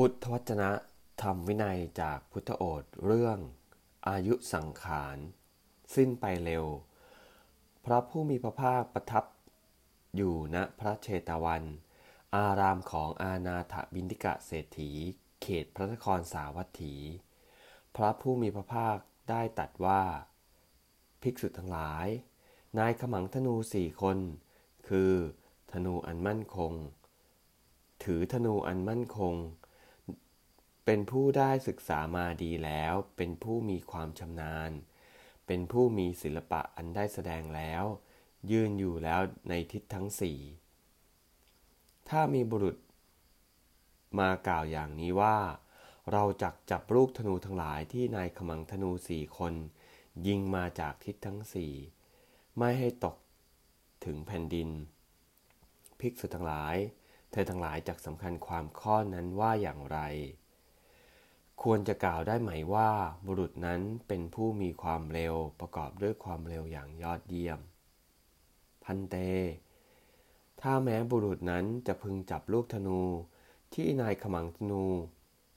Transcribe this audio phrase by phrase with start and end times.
[0.00, 0.70] พุทธวจนะ
[1.22, 3.38] ธรรมวินัยจากพุทธโอษเรื่อง
[4.08, 5.16] อายุสังขาร
[5.94, 6.64] สิ้นไปเร็ว
[7.84, 9.24] พระผู้มีพระภาคประทับ
[10.16, 11.64] อยู่ณพระเชตวัน
[12.36, 14.90] อารามของอาณาถบินทิกะเศรษฐี
[15.42, 16.94] เขตพระนครสาวัตถี
[17.96, 18.98] พระผู้มีพระภาค
[19.30, 20.02] ได้ตัดว่า
[21.22, 22.06] ภิกษุทั้งหลาย
[22.78, 24.18] นายขมังธนูสี่คน
[24.88, 25.12] คือ
[25.72, 26.72] ธนูอันมั่นคง
[28.04, 29.36] ถือธนูอันมั่นคง
[30.88, 34.70] เป็นผู้ได้ศึกษามาดีแล้ว เป็นผู้มีความชำนาญ
[35.46, 37.84] เป็นผู้มีศิลปะอันได้แสดงแล้ว
[38.50, 40.38] ยืนอยู่แล้วในทิศทั้งสี่
[42.08, 42.76] ถ้ามีบุรุษ
[44.18, 45.38] มากล่าวอย่างนี้ว่า
[46.12, 49.54] เราจักจับลูกธนูทั้งหลายที่นายขมังธนูสี่คน
[50.26, 51.72] ยิงมาจากทิศทั้งสี่
[52.58, 53.16] ไม่ให้ตก
[54.04, 54.68] ถึงแผ่นดิน
[56.00, 56.76] ภิกษุทั้งหลาย
[57.30, 59.98] เธอทั้งหลายจักสำคัญความข้อนั้นว่าอย่างไร
[61.62, 62.90] ควรจะกล่าวได้ไหมว่า
[63.26, 67.60] บุรุษนั้นเป็นผู้มีความเร็วประกอบด้วยความเร็วอย่างยอดเยี่ยม
[68.84, 69.16] พันเต
[70.60, 73.00] ถ้าแม้บุรุษนั้นจะพึงจับลูกธนู
[73.74, 74.84] ที่นายขมังธนู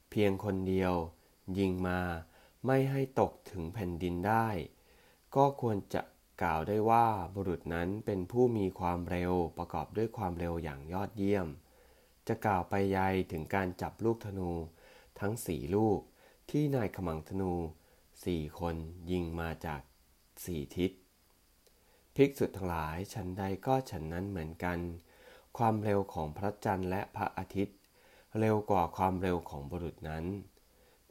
[0.10, 0.94] เพียงคนเดียว
[1.58, 2.00] ยิงมา
[2.66, 4.48] ไม่ให้ตกถึงแผ่นดินได้
[5.36, 6.02] ก็ควรจะ
[6.42, 11.48] กล่าวได้ว่าบุรุษนั้นเป็นผู้มีความเร็วประกอบด้วยความเร็วอย่างยอดเยี่ยม
[12.28, 14.52] จะกล่าวไปยัยถึงการจับลูกธนู
[15.20, 16.00] ทั้งสี่ลูก
[16.50, 17.54] ที่นายขมังธนู
[18.26, 18.76] สี่คน
[19.12, 19.82] ยิงมาจาก
[20.46, 20.92] สี่ทิศ
[22.16, 24.80] ภิกษุทั้งหลายฉันใดก็ฉันนั้นเหมือนกัน
[25.58, 27.78] ความเร็วของพระจันทร์และพระอาทิตย์
[28.40, 30.26] เร็วกว่าความเร็วของบุรุษนั้น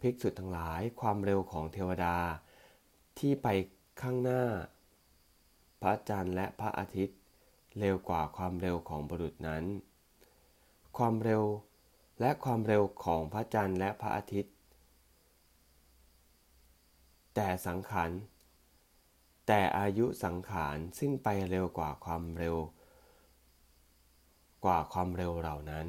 [0.00, 2.16] ภิกษุทั้งหลายความเร็วของเทวดา
[3.18, 3.48] ที่ไป
[4.00, 4.44] ข้างหน้า
[5.82, 7.18] พระจันทร์และพระอาทิตย์
[7.78, 9.64] เร็วกว่าความเร็วของบุรุษนั้น
[10.96, 11.42] ความเร็ว
[12.20, 14.54] และความเร็วของพระจันทร์และพระอาทิตย์
[17.34, 18.10] แต่สังขาร
[19.46, 22.56] แต่อายุสังขารสิ้นไปเร็วกว่าความเร็ว
[24.64, 25.88] กว่าความเร็วเหล่านั้น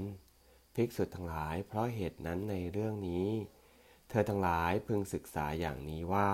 [0.75, 3.28] ภิกษุทั้งหลายเพราะเหตุนั้นในเรื่องนี้
[4.09, 6.31] เธอทั้งหลายพึงศึกษาอย่างนี้ว่า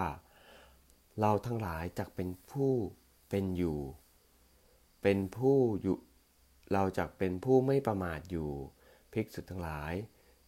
[1.19, 2.73] เราทั้งหลายจักเป็นผู้
[3.29, 3.79] เป็นอยู่
[5.01, 5.97] เป็นผู้อยู่
[6.73, 8.51] เราจักเป็นผู้ไม่ประมาทอยู่
[9.15, 9.93] ภิกษุทั้งหลาย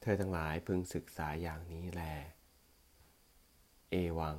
[0.01, 2.03] เธอทั้งหลายพึงศึกษาอย่างนี้แล
[3.89, 4.37] เอวัง